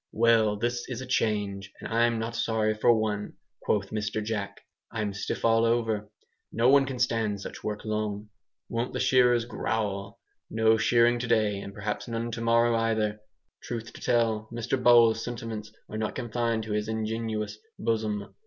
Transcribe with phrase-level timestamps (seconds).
[0.13, 4.23] "Well, this is a change, and I'm not sorry for one," quoth Mr.
[4.23, 6.09] Jack, "I'm stiff all over.
[6.51, 8.29] No one can stand such work long.
[8.67, 10.19] Won't the shearers growl!
[10.49, 13.19] No shearing to day, and perhaps none tomorrow either."
[13.61, 18.33] Truth to tell, Mr Bowles' sentiments are not confined to his ingenuous bosom.